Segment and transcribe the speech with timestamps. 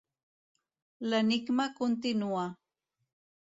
[1.09, 2.49] L'enigma continua.